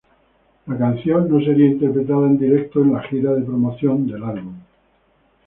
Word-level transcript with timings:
La 0.65 0.79
canción 0.79 1.29
no 1.29 1.39
sería 1.45 1.67
interpretada 1.67 2.25
en 2.25 2.39
directo 2.39 2.81
en 2.81 2.91
la 2.93 3.03
gira 3.03 3.35
de 3.35 3.43
promoción 3.45 4.07
del 4.07 4.23
álbum. 4.23 4.55